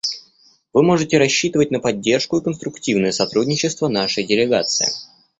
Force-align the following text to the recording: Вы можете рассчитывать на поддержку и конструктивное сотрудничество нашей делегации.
Вы 0.73 0.81
можете 0.81 1.19
рассчитывать 1.19 1.69
на 1.69 1.79
поддержку 1.79 2.35
и 2.39 2.43
конструктивное 2.43 3.11
сотрудничество 3.11 3.87
нашей 3.87 4.23
делегации. 4.23 4.87